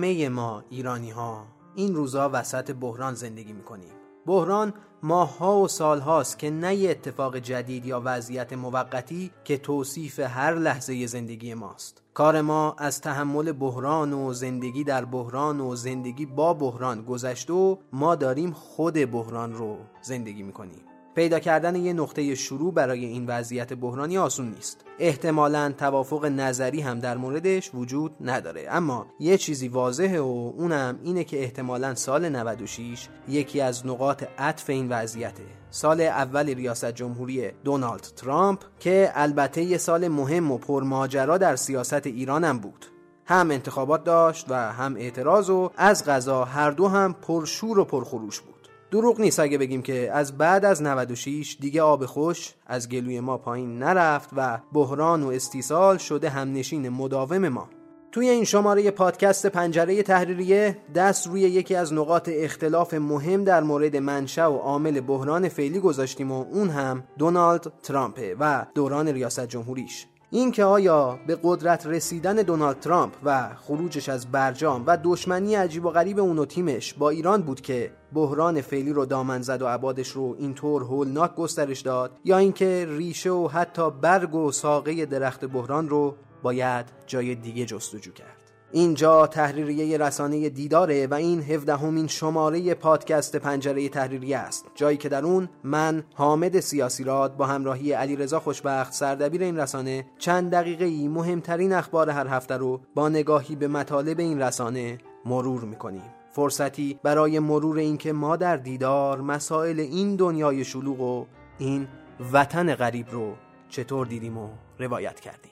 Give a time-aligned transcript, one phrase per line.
[0.00, 3.92] همه ما ایرانی ها این روزا وسط بحران زندگی می‌کنیم.
[4.26, 10.54] بحران ماهها و سالهاست که نه یه اتفاق جدید یا وضعیت موقتی که توصیف هر
[10.54, 12.02] لحظه زندگی ماست.
[12.14, 17.76] کار ما از تحمل بحران و زندگی در بحران و زندگی با بحران گذشته و
[17.92, 20.89] ما داریم خود بحران رو زندگی می‌کنیم.
[21.14, 24.84] پیدا کردن یه نقطه شروع برای این وضعیت بحرانی آسون نیست.
[24.98, 28.66] احتمالا توافق نظری هم در موردش وجود نداره.
[28.70, 34.70] اما یه چیزی واضحه و اونم اینه که احتمالا سال 96 یکی از نقاط عطف
[34.70, 41.38] این وضعیته سال اول ریاست جمهوری دونالد ترامپ که البته یه سال مهم و پرماجرا
[41.38, 42.86] در سیاست ایرانم بود.
[43.26, 48.40] هم انتخابات داشت و هم اعتراض و از غذا هر دو هم پرشور و پرخروش
[48.40, 48.59] بود.
[48.90, 53.38] دروغ نیست اگه بگیم که از بعد از 96 دیگه آب خوش از گلوی ما
[53.38, 57.68] پایین نرفت و بحران و استیصال شده همنشین مداوم ما.
[58.12, 63.96] توی این شماره پادکست پنجره تحریریه دست روی یکی از نقاط اختلاف مهم در مورد
[63.96, 70.06] منشأ و عامل بحران فعلی گذاشتیم و اون هم دونالد ترامپه و دوران ریاست جمهوریش
[70.32, 75.84] این که آیا به قدرت رسیدن دونالد ترامپ و خروجش از برجام و دشمنی عجیب
[75.84, 79.66] و غریب اون و تیمش با ایران بود که بحران فعلی رو دامن زد و
[79.66, 85.44] عبادش رو اینطور هولناک گسترش داد یا اینکه ریشه و حتی برگ و ساقه درخت
[85.44, 88.39] بحران رو باید جای دیگه جستجو کرد؟
[88.72, 94.66] اینجا تحریریه رسانه دیداره و این هفدهمین شماره پادکست پنجره تحریریه است.
[94.74, 100.06] جایی که در اون من حامد سیاسی راد با همراهی علیرضا خوشبخت سردبیر این رسانه
[100.18, 105.64] چند دقیقه ای مهمترین اخبار هر هفته رو با نگاهی به مطالب این رسانه مرور
[105.64, 106.14] می‌کنیم.
[106.32, 111.26] فرصتی برای مرور اینکه ما در دیدار مسائل این دنیای شلوغ و
[111.58, 111.88] این
[112.32, 113.34] وطن غریب رو
[113.68, 115.49] چطور دیدیم و روایت کردیم.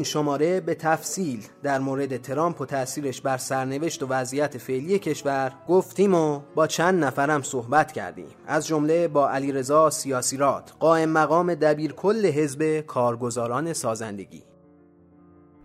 [0.00, 5.52] این شماره به تفصیل در مورد ترامپ و تاثیرش بر سرنوشت و وضعیت فعلی کشور
[5.68, 8.26] گفتیم و با چند نفرم صحبت کردیم.
[8.46, 14.42] از جمله با علیرضا سیاسیرات قائم مقام دبیر کل حزب کارگزاران سازندگی.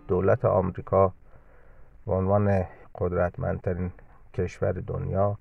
[0.07, 1.13] دولت آمریکا
[2.05, 2.63] به عنوان
[2.95, 3.91] قدرتمندترین
[4.33, 5.37] کشور دنیا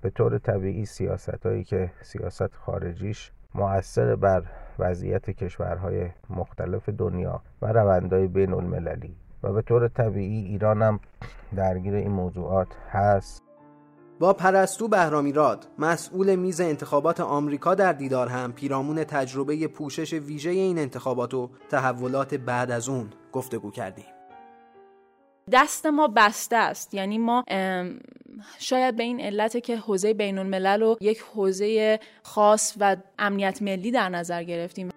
[0.00, 4.42] به طور طبیعی سیاست هایی که سیاست خارجیش مؤثر بر
[4.78, 11.00] وضعیت کشورهای مختلف دنیا و روندهای بین المللی و به طور طبیعی ایران هم
[11.56, 13.42] درگیر این موضوعات هست.
[14.20, 20.78] با پرستو بهرامیراد مسئول میز انتخابات آمریکا در دیدار هم پیرامون تجربه پوشش ویژه این
[20.78, 24.04] انتخابات و تحولات بعد از اون گفتگو کردیم.
[25.52, 27.44] دست ما بسته است یعنی ما
[28.58, 33.90] شاید به این علت که حوزه بین الملل رو یک حوزه خاص و امنیت ملی
[33.90, 34.90] در نظر گرفتیم.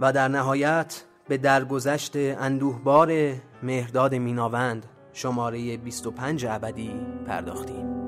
[0.00, 3.12] و در نهایت به درگذشت اندوهبار
[3.62, 6.90] مهرداد میناوند شماره 25 ابدی
[7.26, 8.01] پرداختیم.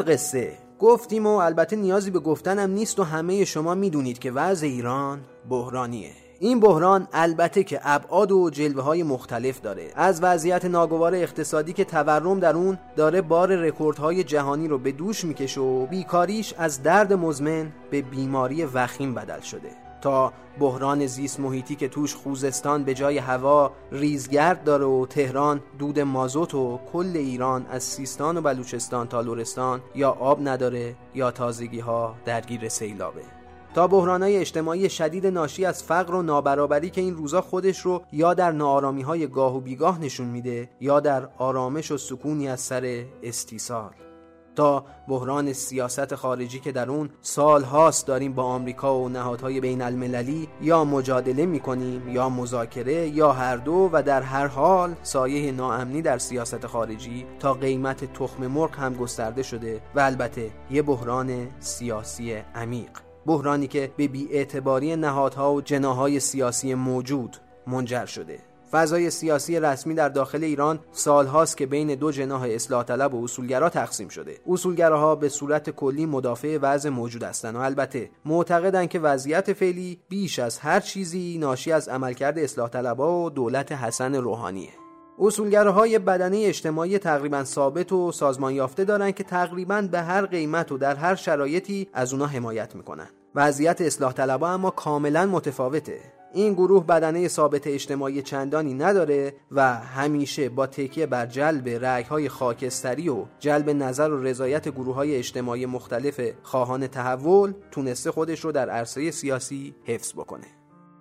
[0.00, 5.20] القصه گفتیم و البته نیازی به گفتنم نیست و همه شما می‌دونید که وضع ایران
[5.50, 6.10] بحرانیه.
[6.40, 9.92] این بحران البته که ابعاد و جلوه های مختلف داره.
[9.94, 15.24] از وضعیت ناگوار اقتصادی که تورم در اون داره بار رکوردهای جهانی رو به دوش
[15.24, 19.89] می‌کشه و بیکاریش از درد مزمن به بیماری وخیم بدل شده.
[20.00, 26.00] تا بحران زیست محیطی که توش خوزستان به جای هوا ریزگرد داره و تهران دود
[26.00, 31.80] مازوت و کل ایران از سیستان و بلوچستان تا لورستان یا آب نداره یا تازگی
[31.80, 33.22] ها درگیر سیلابه.
[33.74, 38.34] تا بحرانهای اجتماعی شدید ناشی از فقر و نابرابری که این روزا خودش رو یا
[38.34, 43.04] در نارامی های گاه و بیگاه نشون میده یا در آرامش و سکونی از سر
[43.22, 43.90] استیصال.
[44.56, 49.82] تا بحران سیاست خارجی که در اون سال هاست داریم با آمریکا و نهادهای بین
[49.82, 56.02] المللی یا مجادله می‌کنیم یا مذاکره یا هر دو و در هر حال سایه ناامنی
[56.02, 62.32] در سیاست خارجی تا قیمت تخم مرغ هم گسترده شده و البته یه بحران سیاسی
[62.54, 62.90] عمیق.
[63.26, 67.36] بحرانی که به بیاعتباری نهادها و جناهای سیاسی موجود
[67.66, 68.49] منجر شده.
[68.72, 73.68] فضای سیاسی رسمی در داخل ایران سالهاست که بین دو جناح اصلاح طلب و اصولگرا
[73.68, 74.38] تقسیم شده.
[74.48, 80.38] اصولگراها به صورت کلی مدافع وضع موجود هستند و البته معتقدند که وضعیت فعلی بیش
[80.38, 84.70] از هر چیزی ناشی از عملکرد اصلاح طلبها و دولت حسن روحانیه.
[85.18, 90.78] اصولگراهای بدنه اجتماعی تقریبا ثابت و سازمان یافته دارند که تقریبا به هر قیمت و
[90.78, 96.19] در هر شرایطی از اونا حمایت می‌کنن وضعیت اصلاح طلبها اما کاملا متفاوته.
[96.32, 103.08] این گروه بدنه ثابت اجتماعی چندانی نداره و همیشه با تکیه بر جلب های خاکستری
[103.08, 108.70] و جلب نظر و رضایت گروه های اجتماعی مختلف خواهان تحول تونسته خودش رو در
[108.70, 110.46] عرصه سیاسی حفظ بکنه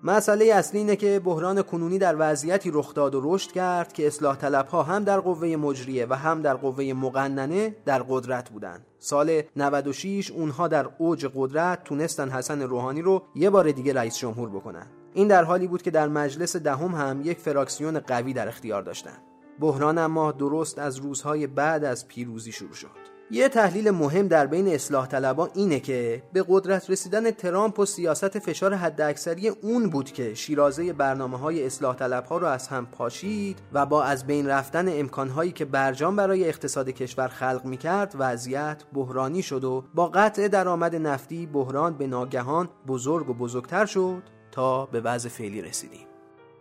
[0.03, 4.35] مسئله اصلی اینه که بحران کنونی در وضعیتی رخ داد و رشد کرد که اصلاح
[4.35, 8.85] طلب ها هم در قوه مجریه و هم در قوه مقننه در قدرت بودند.
[8.99, 14.49] سال 96 اونها در اوج قدرت تونستن حسن روحانی رو یه بار دیگه رئیس جمهور
[14.49, 14.87] بکنن.
[15.19, 19.21] این در حالی بود که در مجلس دهم هم یک فراکسیون قوی در اختیار داشتند.
[19.59, 23.09] بحران اما درست از روزهای بعد از پیروزی شروع شد.
[23.31, 28.39] یه تحلیل مهم در بین اصلاح طلبا اینه که به قدرت رسیدن ترامپ و سیاست
[28.39, 33.57] فشار حداکثری اون بود که شیرازه برنامه های اصلاح طلب ها رو از هم پاشید
[33.73, 38.15] و با از بین رفتن امکان هایی که برجام برای اقتصاد کشور خلق می کرد
[38.19, 44.38] وضعیت بحرانی شد و با قطع درآمد نفتی بحران به ناگهان بزرگ و بزرگتر شد
[44.59, 46.08] تا به وضع فعلی رسیدیم.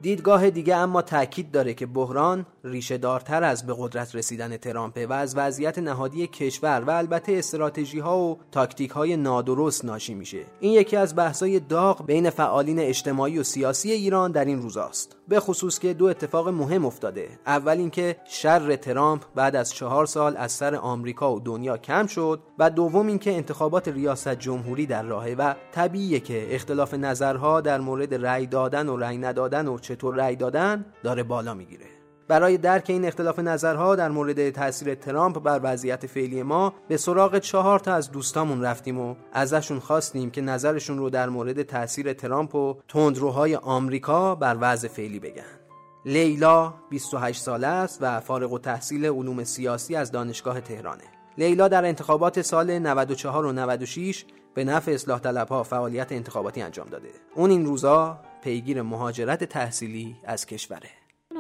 [0.00, 5.12] دیدگاه دیگه اما تاکید داره که بحران ریشه دارتر از به قدرت رسیدن ترامپ و
[5.12, 10.45] از وضعیت نهادی کشور و البته استراتژی ها و تاکتیک های نادرست ناشی میشه.
[10.61, 15.17] این یکی از بحثای داغ بین فعالین اجتماعی و سیاسی ایران در این روزاست.
[15.29, 17.29] به خصوص که دو اتفاق مهم افتاده.
[17.47, 22.41] اول اینکه شر ترامپ بعد از چهار سال از سر آمریکا و دنیا کم شد
[22.59, 28.15] و دوم اینکه انتخابات ریاست جمهوری در راهه و طبیعیه که اختلاف نظرها در مورد
[28.15, 31.87] رأی دادن و رأی ندادن و چطور رأی دادن داره بالا می‌گیره
[32.29, 37.38] برای درک این اختلاف نظرها در مورد تاثیر ترامپ بر وضعیت فعلی ما به سراغ
[37.38, 42.55] چهار تا از دوستامون رفتیم و ازشون خواستیم که نظرشون رو در مورد تاثیر ترامپ
[42.55, 45.58] و تندروهای آمریکا بر وضع فعلی بگن.
[46.05, 51.05] لیلا 28 ساله است و فارغ و تحصیل علوم سیاسی از دانشگاه تهرانه.
[51.38, 54.25] لیلا در انتخابات سال 94 و 96
[54.55, 57.08] به نفع اصلاح طلبها فعالیت انتخاباتی انجام داده.
[57.34, 60.88] اون این روزا پیگیر مهاجرت تحصیلی از کشوره.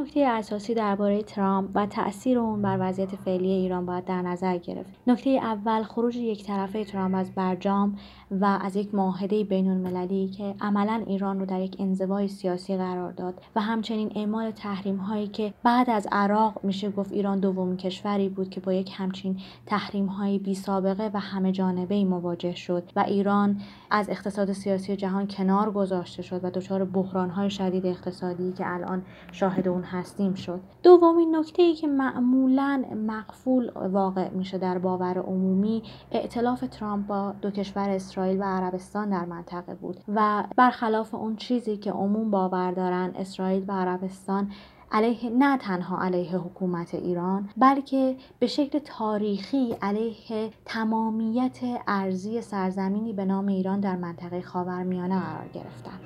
[0.00, 4.90] نکته اساسی درباره ترامپ و تاثیر اون بر وضعیت فعلی ایران باید در نظر گرفت
[5.06, 7.98] نکته اول خروج یک طرفه ترامپ از برجام
[8.30, 13.12] و از یک معاهده بین المللی که عملا ایران رو در یک انزوای سیاسی قرار
[13.12, 18.28] داد و همچنین اعمال تحریم هایی که بعد از عراق میشه گفت ایران دومین کشوری
[18.28, 23.00] بود که با یک همچین تحریم های بی سابقه و همه جانبه مواجه شد و
[23.00, 23.60] ایران
[23.90, 29.02] از اقتصاد سیاسی جهان کنار گذاشته شد و دچار بحران های شدید اقتصادی که الان
[29.32, 30.60] شاهد اون هستیم شد.
[30.82, 35.82] دومین نکته ای که معمولا مقفول واقع میشه در باور عمومی
[36.12, 41.76] ائتلاف ترامپ با دو کشور اسرائیل و عربستان در منطقه بود و برخلاف اون چیزی
[41.76, 44.50] که عموم باور دارن اسرائیل و عربستان
[44.92, 53.24] علیه نه تنها علیه حکومت ایران بلکه به شکل تاریخی علیه تمامیت ارزی سرزمینی به
[53.24, 56.00] نام ایران در منطقه خاورمیانه قرار گرفتن.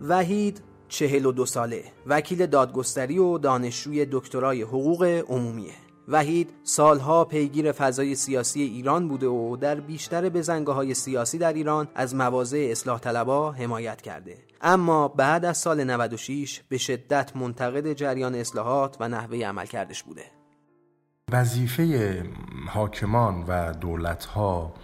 [0.00, 5.83] وحید چهل و دو ساله وکیل دادگستری و دانشجوی دکترای حقوق عمومیه.
[6.08, 11.88] وحید سالها پیگیر فضای سیاسی ایران بوده و در بیشتر بزنگاه های سیاسی در ایران
[11.94, 14.38] از مواضع اصلاح طلبا حمایت کرده.
[14.60, 20.43] اما بعد از سال 96 به شدت منتقد جریان اصلاحات و نحوه عملکردش بوده.
[21.32, 22.22] وظیفه
[22.68, 24.74] حاکمان و دولت ها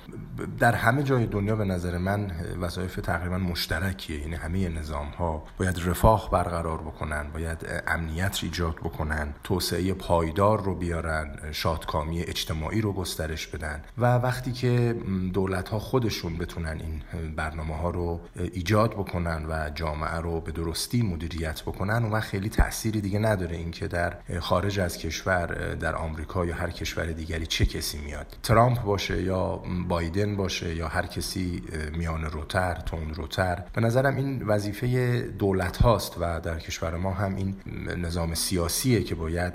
[0.58, 2.30] در همه جای دنیا به نظر من
[2.60, 4.20] وظایف تقریبا مشترکیه.
[4.20, 10.74] یعنی همه نظام ها باید رفاه برقرار بکنن باید امنیت ایجاد بکنن توسعه پایدار رو
[10.74, 14.96] بیارن شادکامی اجتماعی رو گسترش بدن و وقتی که
[15.34, 17.02] دولت ها خودشون بتونن این
[17.36, 23.00] برنامه ها رو ایجاد بکنن و جامعه رو به درستی مدیریت بکنن اون خیلی تأثیری
[23.00, 23.56] دیگه نداره.
[23.56, 28.82] اینکه در خارج از کشور در آمریکا یا هر کشور دیگری چه کسی میاد؟ ترامپ
[28.82, 31.62] باشه یا بایدن باشه یا هر کسی
[31.96, 33.62] میان روتر تون روتر.
[33.72, 37.56] به نظرم این وظیفه دولت هاست و در کشور ما هم این
[37.96, 39.54] نظام سیاسیه که باید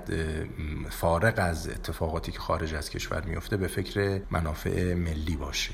[0.89, 5.71] فارغ از اتفاقاتی که خارج از کشور میفته به فکر منافع ملی باشه.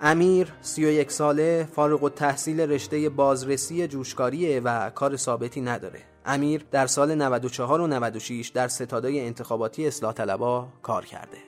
[0.00, 6.13] امیر 31 ساله فارغ و تحصیل رشته بازرسی جوشکاریه و کار ثابتی نداره.
[6.24, 11.38] امیر در سال 94 و 96 در ستادای انتخاباتی اصلاح طلبا کار کرده.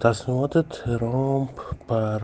[0.00, 1.50] تصمیمات ترامپ
[1.88, 2.22] بر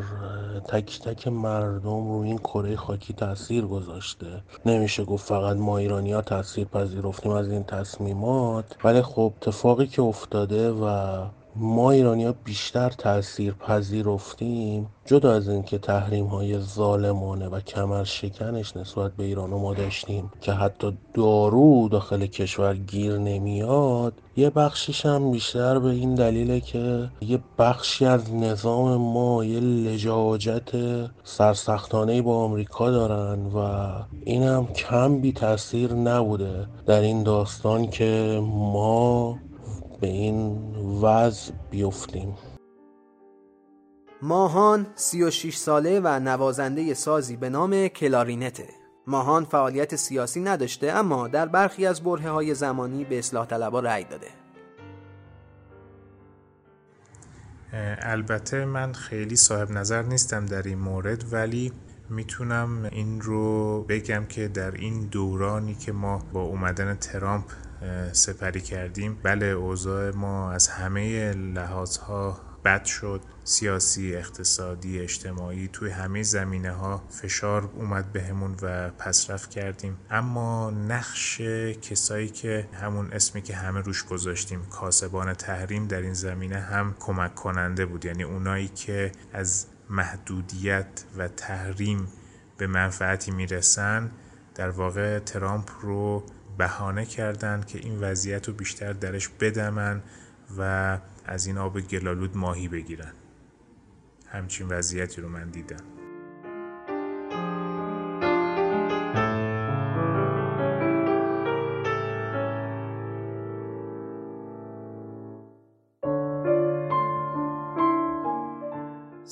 [0.68, 4.42] تک تک مردم رو این کره خاکی تاثیر گذاشته.
[4.66, 10.02] نمیشه گفت فقط ما ایرانی ها تاثیر پذیرفتیم از این تصمیمات ولی خب اتفاقی که
[10.02, 10.86] افتاده و
[11.56, 19.12] ما ایرانیا بیشتر تاثیر پذیرفتیم جدا از اینکه تحریم های ظالمانه و کمر شکنش نسبت
[19.12, 25.78] به ایران ما داشتیم که حتی دارو داخل کشور گیر نمیاد یه بخشیش هم بیشتر
[25.78, 30.70] به این دلیله که یه بخشی از نظام ما یه لجاجت
[31.24, 33.58] سرسختانه با آمریکا دارن و
[34.24, 39.38] این هم کم بی تاثیر نبوده در این داستان که ما
[40.00, 42.34] به این وضع بیفتیم.
[44.22, 48.68] ماهان 36 ساله و نوازنده سازی به نام کلارینته.
[49.06, 54.04] ماهان فعالیت سیاسی نداشته اما در برخی از بره های زمانی به اصلاح طلبا رأی
[54.04, 54.26] داده.
[57.98, 61.72] البته من خیلی صاحب نظر نیستم در این مورد ولی
[62.10, 67.44] می‌تونم این رو بگم که در این دورانی که ما با اومدن ترامپ
[68.12, 69.18] سپری کردیم.
[69.22, 73.20] بله اوضاع ما از همه لحاظها بد شد.
[73.44, 79.96] سیاسی اقتصادی اجتماعی توی همه زمینه ها فشار اومد بهمون و پسرفت کردیم.
[80.10, 81.40] اما نقش
[81.82, 87.34] کسایی که همون اسمی که همه روش گذاشتیم کاسبان تحریم در این زمینه هم کمک
[87.34, 88.04] کننده بود.
[88.04, 92.08] یعنی اونایی که از محدودیت و تحریم
[92.56, 94.10] به منفعتی می‌رسن
[94.54, 96.26] در واقع ترامپ رو
[96.58, 100.02] بهانه کردن که این وضعیت رو بیشتر درش بدمن
[100.58, 103.12] و از این آب گلالود ماهی بگیرن.
[104.28, 106.03] همچین وضعیتی رو من دیدم.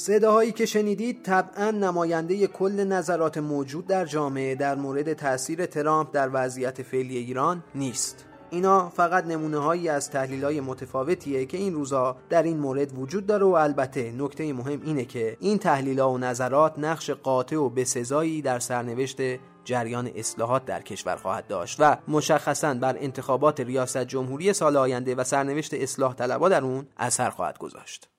[0.02, 6.30] صداهایی که شنیدید طبعا نماینده کل نظرات موجود در جامعه در مورد تاثیر ترامپ در
[6.32, 8.24] وضعیت فعلی ایران نیست.
[8.50, 13.26] اینا فقط نمونه هایی از تحلیل های متفاوتیه که این روزا در این مورد وجود
[13.26, 17.68] داره و البته نکته مهم اینه که این تحلیل ها و نظرات نقش قاطع و
[17.68, 19.20] بسزایی در سرنوشت
[19.64, 25.24] جریان اصلاحات در کشور خواهد داشت و مشخصا بر انتخابات ریاست جمهوری سال آینده و
[25.24, 28.11] سرنوشت اصلاح طلبا در اون اثر خواهد گذاشت.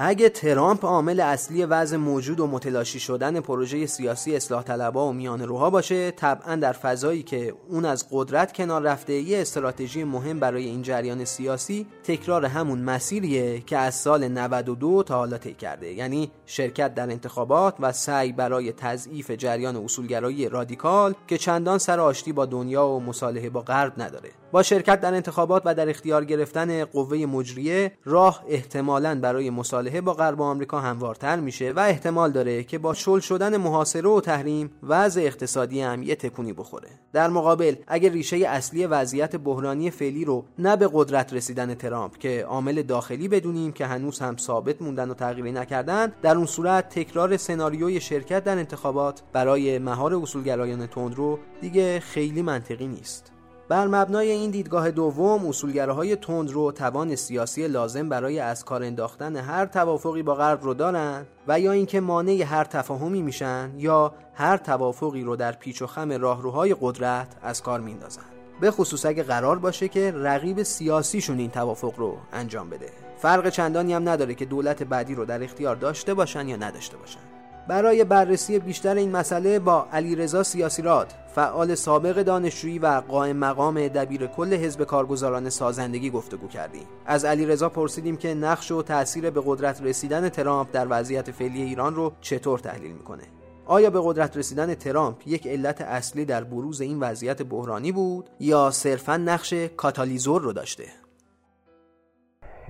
[0.00, 5.42] اگه ترامپ عامل اصلی وضع موجود و متلاشی شدن پروژه سیاسی اصلاح طلبا و میان
[5.42, 10.64] روها باشه طبعا در فضایی که اون از قدرت کنار رفته یه استراتژی مهم برای
[10.64, 15.92] این جریان سیاسی تکرار همون مسیریه که از سال 92 تا حالا طی کرده.
[15.92, 22.32] یعنی شرکت در انتخابات و سعی برای تضعیف جریان اصولگرایی رادیکال که چندان سر آشتی
[22.32, 24.30] با دنیا و مصالحه با غرب نداره.
[24.52, 30.14] با شرکت در انتخابات و در اختیار گرفتن قوه مجریه راه احتمالاً برای مصالحه با
[30.14, 35.20] غرب آمریکا هموارتر میشه و احتمال داره که با شل شدن محاصره و تحریم وضع
[35.20, 36.88] اقتصادی هم یه تکونی بخوره.
[37.12, 42.44] در مقابل اگر ریشه اصلی وضعیت بحرانی فعلی رو نه به قدرت رسیدن ترامپ که
[42.48, 47.36] عامل داخلی بدونیم که هنوز هم ثابت موندن و تغییری نکردن در اون صورت تکرار
[47.36, 53.37] سناریوی شرکت در انتخابات برای مهار اصولگرایان تندرو دیگه خیلی منطقی نیست.
[53.68, 59.66] بر مبنای این دیدگاه دوم اصولگراهای تندرو توان سیاسی لازم برای از کار انداختن هر
[59.66, 65.22] توافقی با غرب رو دارن و یا اینکه مانع هر تفاهمی میشن یا هر توافقی
[65.22, 68.22] رو در پیچ و خم راهروهای قدرت از کار میندازن.
[68.60, 72.88] به خصوص اگه قرار باشه که رقیب سیاسیشون این توافق رو انجام بده.
[73.18, 77.27] فرق چندانی هم نداره که دولت بعدی رو در اختیار داشته باشن یا نداشته باشن.
[77.68, 84.26] برای بررسی بیشتر این مسئله با علیرضا سیاسیراد فعال سابق دانشجویی و قائم مقام دبیر
[84.26, 86.86] کل حزب کارگزاران سازندگی گفتگو کردیم.
[87.06, 91.94] از علیرضا پرسیدیم که نقش و تاثیر به قدرت رسیدن ترامپ در وضعیت فعلی ایران
[91.94, 93.22] رو چطور تحلیل می‌کنه؟
[93.66, 98.70] آیا به قدرت رسیدن ترامپ یک علت اصلی در بروز این وضعیت بحرانی بود یا
[98.70, 100.84] صرفا نقش کاتالیزور رو داشته؟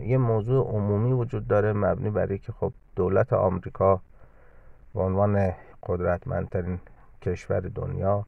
[0.07, 4.01] یه موضوع عمومی وجود داره مبنی بر که خب دولت آمریکا
[4.95, 5.53] به عنوان
[5.83, 6.79] قدرتمندترین
[7.23, 8.27] کشور دنیا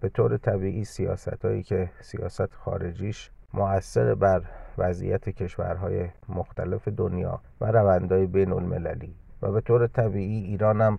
[0.00, 4.42] به طور طبیعی سیاست هایی که سیاست خارجیش مؤثر بر
[4.78, 10.98] وضعیت کشورهای مختلف دنیا و روندهای بین المللی و به طور طبیعی ایران هم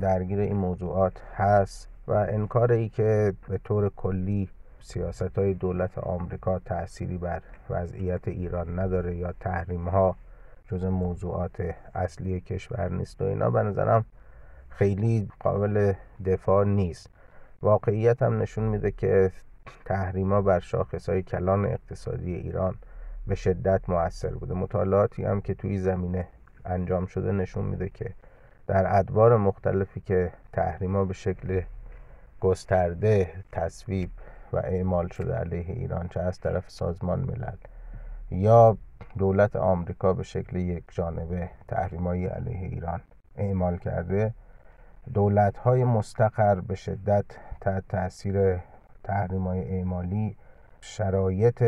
[0.00, 4.48] درگیر این موضوعات هست و انکار ای که به طور کلی
[4.80, 10.16] سیاست های دولت آمریکا تأثیری بر وضعیت ایران نداره یا تحریم ها
[10.68, 14.04] جز موضوعات اصلی کشور نیست و اینا به نظرم
[14.78, 15.92] خیلی قابل
[16.24, 17.10] دفاع نیست.
[17.62, 19.32] واقعیت هم نشون میده که
[19.84, 22.74] تحریما بر شاخص های کلان اقتصادی ایران
[23.26, 24.54] به شدت موثر بوده.
[24.54, 26.28] مطالعاتی هم که توی زمینه
[26.64, 28.14] انجام شده نشون میده که
[28.66, 31.60] در ادوار مختلفی که تحریما به شکل
[32.40, 34.10] گسترده تصویب
[34.52, 37.56] و اعمال شده علیه ایران چه از طرف سازمان ملل
[38.30, 38.78] یا
[39.18, 43.00] دولت آمریکا به شکل یک جانبه تحریمایی علیه ایران
[43.36, 44.34] اعمال کرده
[45.14, 47.24] دولت های مستقر به شدت
[47.60, 48.58] تحت تاثیر
[49.04, 50.36] تحریم های اعمالی
[50.80, 51.62] شرایط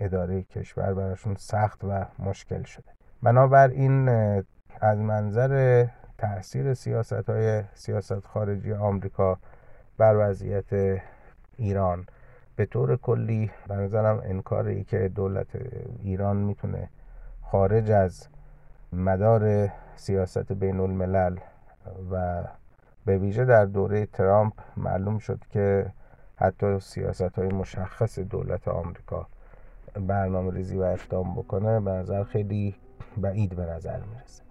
[0.00, 2.90] اداره کشور براشون سخت و مشکل شده.
[3.22, 4.08] بنابراین
[4.80, 5.86] از منظر
[6.18, 9.38] تاثیر سیاست های سیاست خارجی آمریکا
[9.98, 11.00] بر وضعیت
[11.56, 12.06] ایران
[12.56, 15.46] به طور کلی به نظرم انکاری که دولت
[16.02, 16.88] ایران می‌تونه
[17.42, 18.28] خارج از
[18.92, 21.36] مدار سیاست بین الملل
[22.10, 22.44] و
[23.08, 25.86] به ویژه در دوره ترامپ معلوم شد که
[26.36, 29.26] حتی سیاست های مشخص دولت آمریکا
[30.06, 32.74] برنامه ریزی و اقدام بکنه به نظر خیلی
[33.16, 34.42] بعید به نظر می‌رسه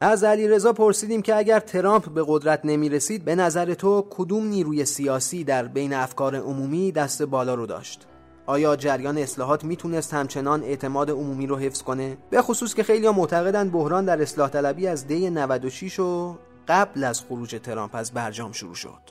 [0.00, 4.46] از علی رضا پرسیدیم که اگر ترامپ به قدرت نمی رسید به نظر تو کدوم
[4.46, 8.06] نیروی سیاسی در بین افکار عمومی دست بالا رو داشت؟
[8.46, 13.70] آیا جریان اصلاحات می‌تونست همچنان اعتماد عمومی رو حفظ کنه؟ به خصوص که خیلی معتقدن
[13.70, 16.38] بحران در اصلاح طلبی از دی 96 و
[16.68, 19.10] قبل از خروج ترامپ از برجام شروع شد.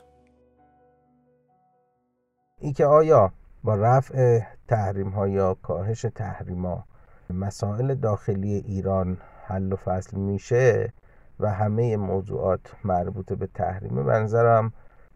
[2.59, 3.31] ای که آیا
[3.63, 6.85] با رفع تحریم ها یا کاهش تحریم ها
[7.29, 10.93] مسائل داخلی ایران حل و فصل میشه
[11.39, 14.73] و همه موضوعات مربوط به تحریم بنظرم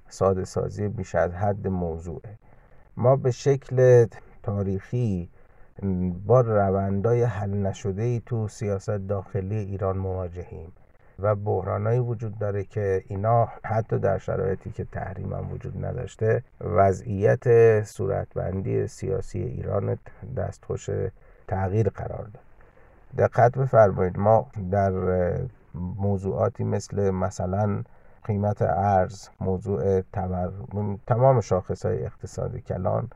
[0.09, 2.37] ساده سازی بیش از حد موضوعه
[2.99, 4.05] ما به شکل
[4.43, 5.29] تاریخی
[6.25, 10.71] با روندای حل نشده ای تو سیاست داخلی ایران مواجهیم
[11.19, 17.43] و بحرانایی وجود داره که اینا حتی در شرایطی که تحریم هم وجود نداشته وضعیت
[17.83, 19.97] صورتبندی سیاسی ایران
[20.37, 20.89] دستخوش
[21.47, 22.43] تغییر قرار داد.
[23.17, 24.91] دقت بفرمایید ما در
[25.75, 27.83] موضوعاتی مثل مثلا
[28.29, 30.01] قیمت ارز موضوع
[31.07, 33.09] تمام شاخص های اقتصادی کلان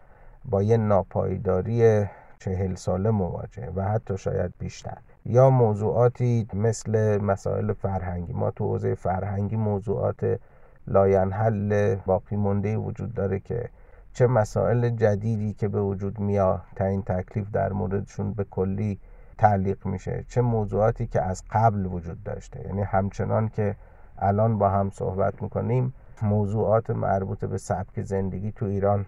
[0.46, 2.06] با یه ناپایداری
[2.40, 4.98] چهل ساله مواجه و حتی شاید بیشتر.
[5.26, 8.34] یا موضوعاتی مثل مسائل فرهنگی.
[8.34, 10.40] ما تو حوزه فرهنگی موضوعات
[10.88, 13.70] لاینحل باقی مونده وجود داره که
[14.14, 19.00] چه مسائل جدیدی که به وجود میاد تعیین تکلیف در موردشون به کلی
[19.38, 22.62] تعلیق میشه چه موضوعاتی که از قبل وجود داشته.
[22.68, 23.76] یعنی همچنان که
[24.18, 25.94] الان با هم صحبت می‌کنیم.
[26.22, 29.06] موضوعات مربوط به سبک زندگی تو ایران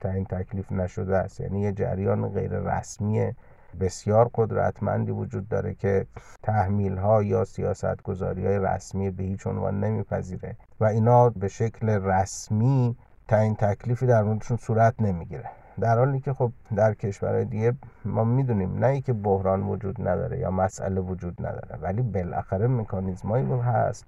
[0.00, 1.40] تعیین تکلیف نشده است.
[1.40, 3.32] یعنی یه جریان غیر رسمی
[3.80, 6.06] بسیار قدرتمندی وجود داره که
[6.42, 11.88] تحمیل ها یا سیاست گذاری های رسمی به هیچ عنوان نمیپذیره و اینا به شکل
[11.88, 12.96] رسمی
[13.28, 15.50] تعیین تکلیفی در موردشون صورت نمی‌گیره.
[15.80, 17.72] در حالی که خب در کشورهای دیگه
[18.04, 24.04] ما می‌دونیم نه که بحران وجود نداره یا مسئله وجود نداره ولی بالاخره مکانیزمایی هست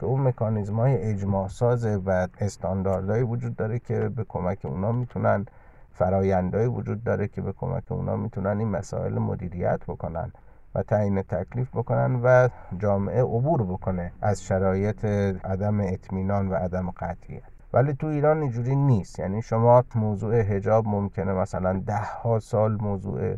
[0.00, 5.46] که اون مکانیزم های اجماع ساز و استانداردهایی وجود داره که به کمک اونا می‌تونن
[5.92, 10.32] فرایندهایی وجود داره که به کمک اونا می‌تونن این مسائل مدیریت بکنن
[10.74, 15.04] و تعیین تکلیف بکنن و جامعه عبور بکنه از شرایط
[15.44, 17.42] عدم اطمینان و عدم قطعیت.
[17.72, 19.18] ولی تو ایران اینجوری نیست.
[19.18, 23.36] یعنی شما موضوع هجاب ممکنه مثلا ده ها سال موضوع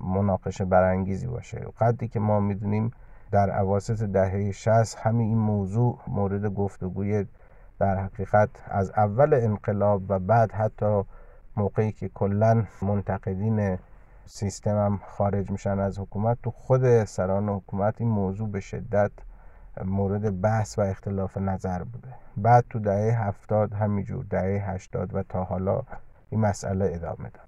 [0.00, 1.66] مناقشه برانگیزی باشه.
[1.80, 2.90] قدری که ما می‌دونیم
[3.36, 7.26] در عواسط دهه 60 همین این موضوع مورد گفتگوی
[7.78, 11.02] در حقیقت از اول انقلاب و بعد حتی
[11.56, 13.78] موقعی که کلا منتقدین
[14.26, 19.10] سیستم هم خارج میشن از حکومت تو خود سران حکومت این موضوع به شدت
[19.84, 22.08] مورد بحث و اختلاف نظر بوده.
[22.36, 25.82] بعد تو دهه هفتاد همینجور دهه هشتاد و تا حالا
[26.30, 27.45] این مسئله ادامه داره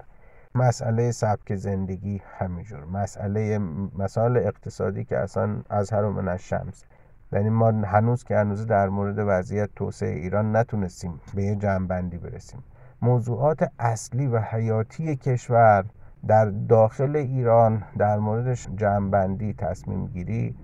[0.58, 2.84] مسئله سبک زندگی همینجور.
[2.84, 3.58] مسئله
[3.98, 6.84] مسائل اقتصادی که اصلا از هر من از شمس.
[7.32, 12.62] یعنی ما هنوز که هنوز در مورد وضعیت توسعه ایران نتونستیم به یه جمعبندی برسیم.
[13.02, 15.84] موضوعات اصلی و حیاتی کشور
[16.26, 20.54] در داخل ایران در موردش جمعبندی تصمیم گیری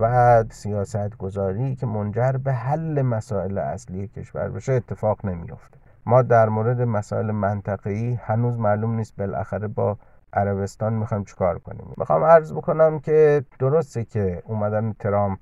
[0.00, 5.83] و سیاست گذاری که منجر به حل مسائل اصلی کشور بشه اتفاق نمیافته.
[6.06, 9.16] ما در مورد مسائل منطقه‌ای هنوز معلوم نیست.
[9.16, 9.98] بالاخره با
[10.32, 15.38] عربستان می‌خوایم چیکار کنیم؟ می‌خوام عرض بکنم که درسته که اومدن ترامپ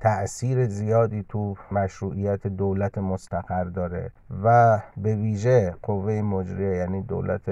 [0.00, 4.10] تأثیر زیادی تو مشروعیت دولت مستقر داره
[4.44, 7.42] و به ویژه قوه مجریه یعنی دولت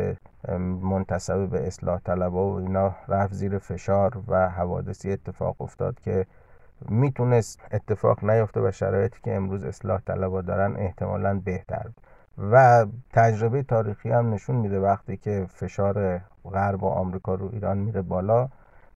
[0.82, 6.26] منتصب به اصلاح طلبا و اینا رفت زیر فشار و حوادثی اتفاق افتاد که
[6.88, 11.86] می‌تونست اتفاق نیفته و شرایطی که امروز اصلاح طلبا دارن احتمالا بهتر
[12.52, 18.02] و تجربه تاریخی هم نشون میده وقتی که فشار غرب و آمریکا رو ایران میره
[18.02, 18.48] بالا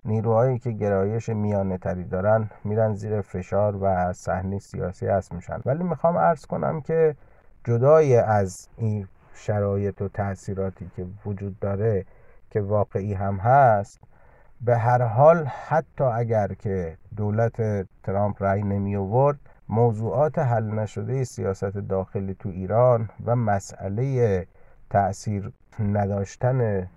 [0.04, 5.60] نیروهایی که گرایش میانه تری دارن میرن زیر فشار و صحنه سیاسی هست میشن.
[5.66, 7.16] ولی می‌خوام عرض کنم که
[7.64, 12.04] جدای از این شرایط و تاثیراتی که وجود داره
[12.50, 14.00] که واقعی هم هست
[14.60, 21.78] به هر حال حتی اگر که دولت ترامپ رأی نمی آورد موضوعات حل نشده سیاست
[21.78, 24.46] داخلی تو ایران و مسئله
[24.90, 26.88] تأثیر نداشتن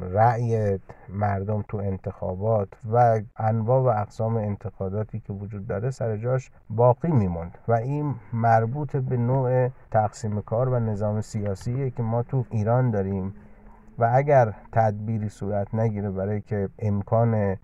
[0.00, 7.08] رأی مردم تو انتخابات و انواع و اقسام انتقاداتی که وجود داره سر جاش باقی
[7.08, 12.90] میموند و این مربوط به نوع تقسیم کار و نظام سیاسیه که ما تو ایران
[12.90, 13.34] داریم.
[14.00, 17.56] و اگر تدبیری صورت نگیره برای که امکان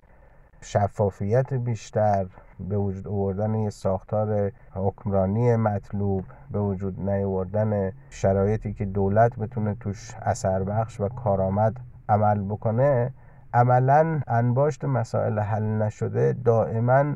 [0.61, 2.27] شفافیت بیشتر
[2.61, 10.15] به وجود آوردن یه ساختار حکمرانی مطلوب به وجود نیاوردن شرایطی که دولت بتونه توش
[10.23, 11.77] اثر بخش و کارآمد
[12.09, 13.13] عمل بکنه
[13.55, 17.15] عملا انباشت مسائل حل نشده دائما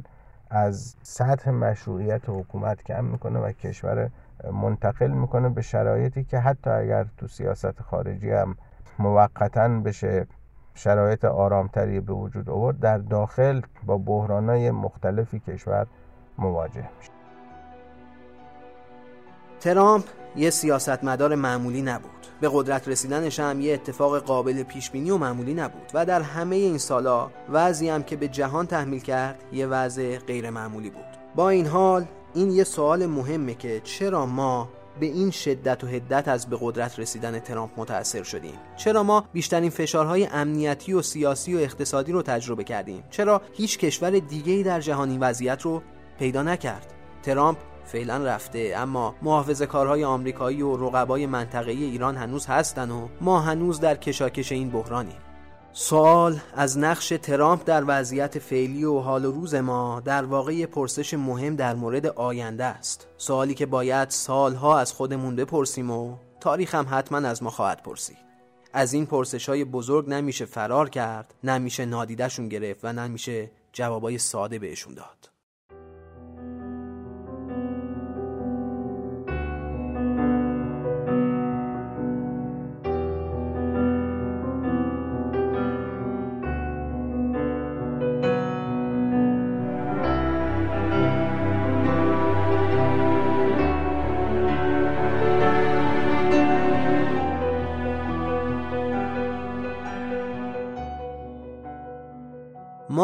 [0.51, 4.11] از سطح مشروعیت حکومت کم می‌کنه و کشور
[4.53, 8.57] منتقل می‌کنه به شرایطی که حتی اگر تو سیاست خارجی هم
[9.01, 10.27] موقتا بشه
[10.75, 15.87] شرایط آرامتری به وجود آورد در داخل با بحرانهای مختلفی کشور
[16.39, 17.11] مواجه میشه.
[19.61, 20.05] ترامپ
[20.37, 22.11] یه سیاستمدار معمولی نبود.
[22.41, 26.57] به قدرت رسیدنش هم یه اتفاق قابل پیش بینی و معمولی نبود و در همه
[26.57, 31.05] این سالا وضعی هم که به جهان تحمیل کرد یه وضع غیر معمولی بود.
[31.35, 34.69] با این حال این یه سوال مهمه که چرا ما
[35.01, 38.55] به این شدت و هدت از به قدرت رسیدن ترامپ متاثر شدیم.
[38.77, 44.11] چرا ما بیشترین فشارهای امنیتی و سیاسی و اقتصادی رو تجربه کردیم؟ چرا هیچ کشور
[44.11, 45.83] دیگه‌ای در جهان این وضعیت رو
[46.19, 46.87] پیدا نکرد؟
[47.23, 53.41] ترامپ فعلا رفته اما محافظه کارهای آمریکایی و رقبای منطقه‌ای ایران هنوز هستن و ما
[53.41, 55.17] هنوز در کشاکش این بحرانیم.
[55.73, 61.15] سوال از نقش ترامپ در وضعیت فعلی و حال و روز ما در واقع پرسش
[61.15, 63.07] مهم در مورد آینده است.
[63.17, 68.19] سوالی که باید سالها از خودمون بپرسیم و تاریخ هم حتما از ما خواهد پرسید.
[68.73, 74.59] از این پرسش های بزرگ نمیشه فرار کرد نمیشه نادیدشون گرفت و نمیشه جوابای ساده
[74.59, 75.30] بهشون داد.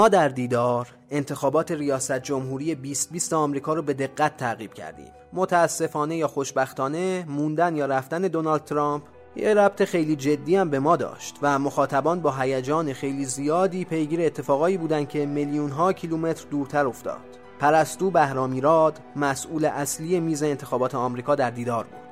[0.07, 5.11] ما در دیدار انتخابات ریاست جمهوری 2020 آمریکا رو به دقت تعقیب کردیم.
[5.33, 9.03] متاسفانه یا خوشبختانه موندن یا رفتن دونالد ترامپ
[9.37, 14.21] یه ربط خیلی جدی هم به ما داشت و مخاطبان با هیجان خیلی زیادی پیگیر
[14.21, 17.19] اتفاقایی بودن که میلیون ها کیلومتر دورتر افتاد.
[17.59, 22.06] پرستو بهرامیراد مسئول اصلی میز انتخابات آمریکا در دیدار بود.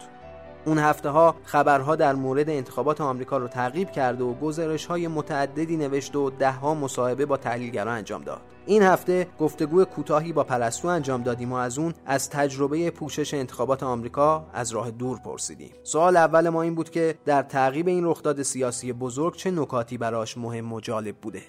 [0.67, 5.77] اون هفته ها خبرها در مورد انتخابات آمریکا رو تعقیب کرد و گزارش های متعددی
[5.77, 8.41] نوشت و دهها مصاحبه با تحلیلگران انجام داد.
[8.67, 13.83] این هفته گفتگو کوتاهی با پرستو انجام دادیم و از اون از تجربه پوشش انتخابات
[13.83, 15.71] آمریکا از راه دور پرسیدیم.
[15.83, 20.39] سوال اول ما این بود که در تعقیب این رخداد سیاسی بزرگ چه نکاتی براش
[20.39, 21.43] مهم و جالب بوده؟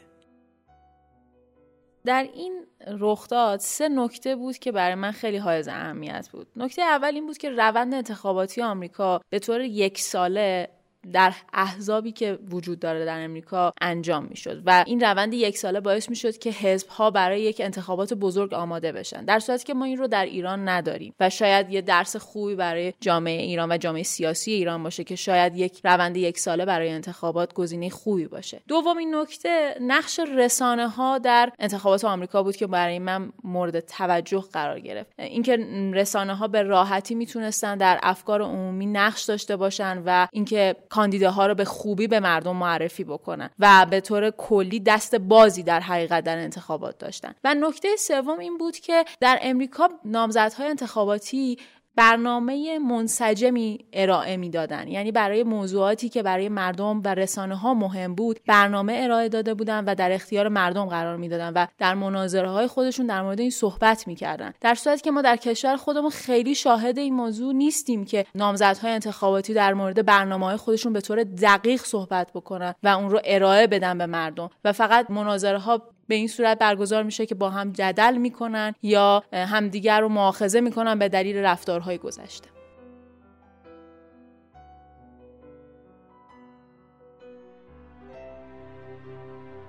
[2.05, 6.47] در این رخداد سه نکته بود که برای من خیلی حائز اهمیت بود.
[6.55, 10.69] نکته اول این بود که روند انتخاباتی آمریکا به طور یک ساله
[11.13, 16.09] در احزابی که وجود داره در امریکا انجام می‌شد و این روند یک ساله باعث
[16.09, 19.97] می‌شد که حزب ها برای یک انتخابات بزرگ آماده بشن در صورتی که ما این
[19.97, 24.51] رو در ایران نداریم و شاید یه درس خوبی برای جامعه ایران و جامعه سیاسی
[24.51, 28.61] ایران باشه که شاید یک روند یک ساله برای انتخابات گزینه خوبی باشه.
[28.67, 34.79] دومین نکته نقش رسانه ها در انتخابات آمریکا بود که برای من مورد توجه قرار
[34.79, 35.09] گرفت.
[35.19, 35.57] اینکه
[35.93, 41.55] رسانه ها به راحتی می‌تونستن در افکار عمومی نقش داشته باشن و اینکه کاندیداها رو
[41.55, 46.37] به خوبی به مردم معرفی بکنن و به طور کلی دست بازی در حقیقت در
[46.37, 47.35] انتخابات داشتن.
[47.43, 51.57] و نکته سوم این بود که در امریکا نامزدهای انتخاباتی
[51.95, 54.87] برنامه منسجمی ارائه می‌دادن.
[54.87, 59.83] یعنی برای موضوعاتی که برای مردم و رسانه ها مهم بود برنامه ارائه داده بودن
[59.85, 64.07] و در اختیار مردم قرار می‌دادن و در مناظره های خودشون در مورد این صحبت
[64.07, 64.53] می‌کردن.
[64.61, 69.53] در صورتی که ما در کشور خودمون خیلی شاهد این موضوع نیستیم که نامزدهای انتخاباتی
[69.53, 73.97] در مورد برنامه های خودشون به طور دقیق صحبت بکنن و اون رو ارائه بدن
[73.97, 74.49] به مردم.
[74.63, 79.23] و فقط مناظره ها به این صورت برگزار میشه که با هم جدل می‌کنن یا
[79.33, 82.55] همدیگر رو مؤاخذه می‌کنن به دلیل رفتارهای گذشته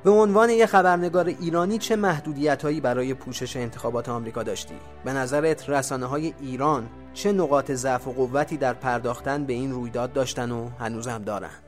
[0.07, 5.71] به عنوان یه خبرنگار ایرانی چه محدودیت هایی برای پوشش انتخابات آمریکا داشتی؟ به نظرت
[5.71, 10.69] رسانه های ایران چه نقاط ضعف و قوتی در پرداختن به این رویداد داشتن و
[10.81, 11.66] هنوز هم دارن؟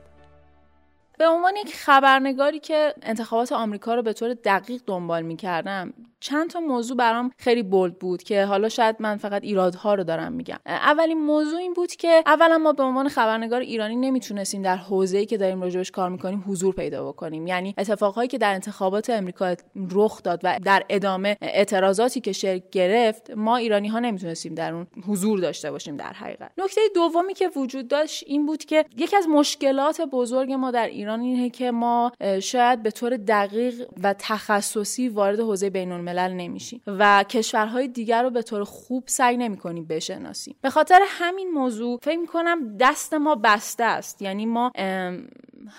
[1.18, 6.60] به عنوان یک خبرنگاری که انتخابات آمریکا رو به طور دقیق دنبال می‌کردم چند تا
[6.60, 10.58] موضوع برام خیلی بولد بود که حالا شاید من فقط ایرادها رو دارم میگم.
[10.66, 15.36] اولین موضوع این بود که اولا ما به عنوان خبرنگار ایرانی نمی‌تونستیم در حوزه‌ای که
[15.36, 17.46] داریم راجبش کار می‌کنیم حضور پیدا بکنیم.
[17.46, 19.54] یعنی اتفاقهایی که در انتخابات امریکا
[19.90, 24.86] رخ داد و در ادامه اعتراضاتی که شکل گرفت ما ایرانی ها نمی‌تونستیم در اون
[25.08, 26.50] حضور داشته باشیم در حقیقت.
[26.58, 31.20] نکته دومی که وجود داشت این بود که یکی از مشکلات بزرگ ما در ایران
[31.20, 37.24] اینه که ما شاید به طور دقیق و تخصصی وارد حوزه بین الملل نمیشیم و
[37.28, 42.76] کشورهای دیگر رو به طور خوب سعی نمی‌کنیم بشناسیم به خاطر همین موضوع فکر می‌کنم
[42.76, 44.22] دست ما بسته است.
[44.22, 44.72] یعنی ما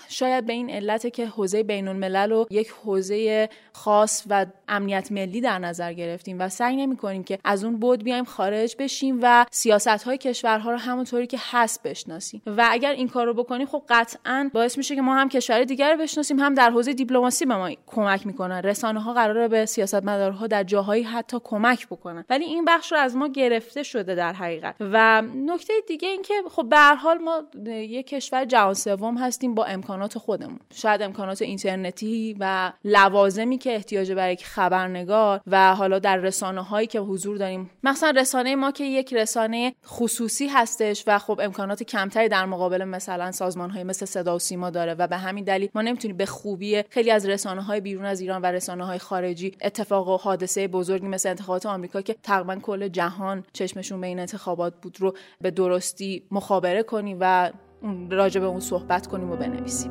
[0.08, 5.40] شاید به این علت که حوزه بین الملل رو یک حوزه خاص و امنیت ملی
[5.40, 9.46] در نظر گرفتیم و سعی نمی کنیم که از اون بود بیایم خارج بشیم و
[9.50, 12.42] سیاست های کشورها رو همونطوری که هست بشناسیم.
[12.46, 15.92] و اگر این کار رو بکنیم خب قطعا باعث میشه که ما هم کشور دیگر
[15.92, 18.62] رو بشناسیم هم در حوزه دیپلماسی به ما کمک می‌کنن.
[18.62, 22.24] رسانه ها قراره به سیاستمدارها در جاهایی حتی کمک بکنن.
[22.30, 24.74] ولی این بخش رو از ما گرفته شده در حقیقت.
[24.80, 29.54] و نکته دیگه این که خب به هر حال ما یک کشور جهان سوم هستیم
[29.54, 30.58] با امکانات خودمون.
[30.74, 36.86] شاید امکانات اینترنتی و لوازمی که احتیاج برای یک خبرنگار و حالا در رسانه هایی
[36.86, 37.70] که حضور داریم.
[37.82, 43.32] مثلا رسانه ما که یک رسانه خصوصی هستش و خب امکانات کمتری در مقابل مثلا
[43.32, 46.82] سازمان های مثل صدا و سیما داره و به همین دلیل ما نمی‌تونیم به خوبی
[46.90, 51.08] خیلی از رسانه های بیرون از ایران و رسانه های خارجی اتفاق و حادثه بزرگی
[51.08, 56.22] مثل انتخابات آمریکا که تقریبا کل جهان چشمشون به این انتخابات بود رو به درستی
[56.30, 57.50] مخابره کنیم و
[58.10, 59.90] راجع به اون صحبت کنیم و بنویسیم.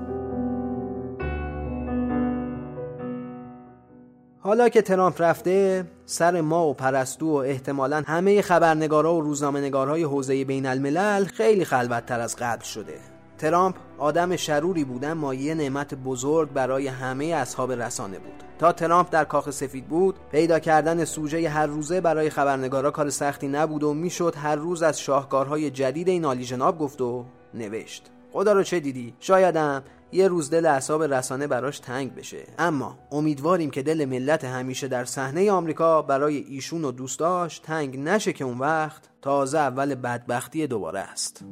[4.42, 10.04] حالا که ترامپ رفته سر ما و پرستو و احتمالا همه خبرنگارا و روزنامه نگارهای
[10.04, 12.94] حوزه بین الملل خیلی خلوتتر از قبل شده.
[13.38, 18.44] ترامپ آدم شروری بود اما یه نعمت بزرگ برای همه اصحاب رسانه بود.
[18.60, 23.48] تا ترامپ در کاخ سفید بود پیدا کردن سوژه هر روزه برای خبرنگارا کار سختی
[23.48, 28.12] نبود و می‌شد هر روز از شاهکارهای جدید این عالی جناب گفت و نوشت.
[28.32, 32.44] خدا رو چه دیدی؟ شایدم یه روز دل اعصاب رسانه براش تنگ بشه.
[32.60, 38.34] اما امیدواریم که دل ملت همیشه در صحنه آمریکا برای ایشون و دوستاش تنگ نشه
[38.34, 41.46] که اون وقت تازه اول بدبختی دوباره است.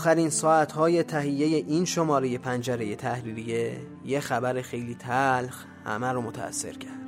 [0.00, 7.00] آخرین ساعتهای تهیه این شماره پنجره تحریریه یه خبر خیلی تلخ همه رو متاثر کرد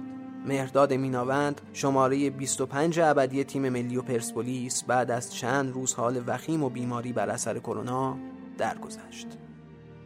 [0.47, 6.63] مهرداد میناوند شماره 25 ابدی تیم ملی و پرسپولیس بعد از چند روز حال وخیم
[6.63, 8.17] و بیماری بر اثر کرونا
[8.59, 9.27] درگذشت.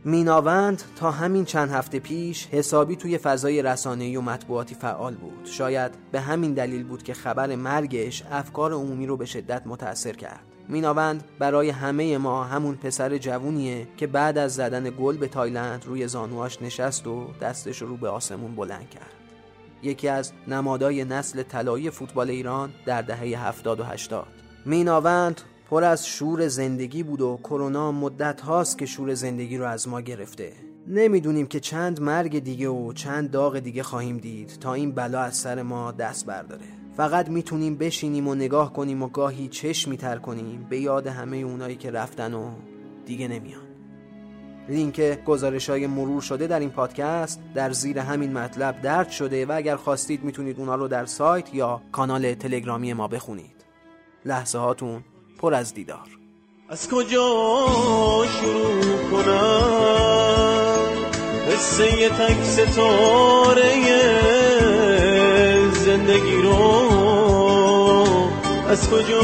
[0.04, 5.44] میناوند تا همین چند هفته پیش حسابی توی فضای رسانه‌ای و مطبوعاتی فعال بود.
[5.44, 10.55] شاید به همین دلیل بود که خبر مرگش افکار عمومی رو به شدت متأثر کرد.
[10.68, 16.08] میناوند برای همه ما همون پسر جوونیه که بعد از زدن گل به تایلند روی
[16.08, 19.12] زانواش نشست و دستش رو به آسمون بلند کرد.
[19.82, 24.26] یکی از نمادای نسل طلایی فوتبال ایران در دهه 70 و 80
[24.66, 29.88] میناوند پر از شور زندگی بود و کرونا مدت هاست که شور زندگی رو از
[29.88, 30.52] ما گرفته.
[30.88, 35.36] نمی‌دونیم که چند مرگ دیگه و چند داغ دیگه خواهیم دید تا این بلا از
[35.36, 36.85] سر ما دست برداره.
[36.96, 41.76] فقط می‌تونیم بشینیم و نگاه کنیم و گاهی چشمی تر کنیم به یاد همه اونایی
[41.76, 42.50] که رفتن و
[43.06, 43.66] دیگه نمیان.
[44.68, 49.52] لینک گزارش های مرور شده در این پادکست در زیر همین مطلب درد شده و
[49.52, 53.64] اگر خواستید می‌تونید اونا رو در سایت یا کانال تلگرامی ما بخونید.
[54.24, 55.04] لحظه هاتون
[55.38, 56.08] پر از دیدار.
[56.68, 57.36] از کجا
[58.40, 60.26] شروع کنم؟
[61.50, 63.76] قصه تک ستاره
[65.96, 66.56] زندگی رو
[68.68, 69.22] از کجا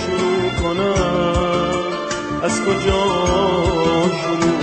[0.00, 1.74] شروع کنم؟
[2.42, 3.02] از کجا
[4.22, 4.59] شروع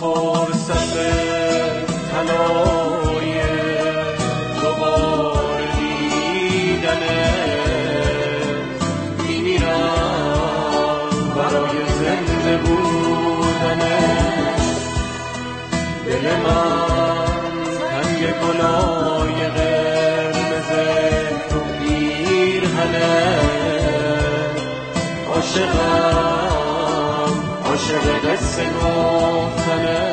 [0.00, 0.96] فرصت
[2.12, 3.42] دیدن
[4.62, 7.32] دوباره دیدنه
[9.28, 13.98] میمیرم برای زنده بودنه
[16.06, 17.54] دل من
[17.90, 20.70] تنگ کلای قرمز
[21.50, 23.10] تو پیرهنه
[25.34, 26.37] عاشقم
[27.87, 30.06] عاشق قصه گفتنه